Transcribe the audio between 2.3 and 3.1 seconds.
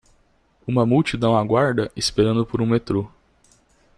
por um metrô.